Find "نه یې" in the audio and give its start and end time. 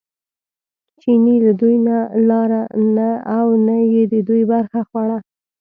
3.67-4.03